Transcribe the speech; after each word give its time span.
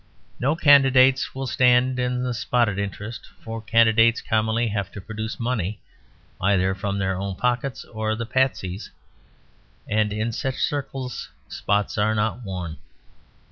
No 0.39 0.55
candidates 0.55 1.35
will 1.35 1.45
stand 1.45 1.99
in 1.99 2.23
the 2.23 2.33
spotted 2.33 2.79
interest; 2.79 3.29
for 3.39 3.61
candidates 3.61 4.19
commonly 4.19 4.67
have 4.69 4.91
to 4.93 4.99
produce 4.99 5.39
money 5.39 5.79
either 6.41 6.73
from 6.73 6.97
their 6.97 7.15
own 7.15 7.35
pockets 7.35 7.85
or 7.85 8.15
the 8.15 8.25
party's; 8.25 8.89
and 9.87 10.11
in 10.11 10.31
such 10.31 10.55
circles 10.57 11.29
spots 11.49 11.99
are 11.99 12.15
not 12.15 12.41
worn. 12.43 12.77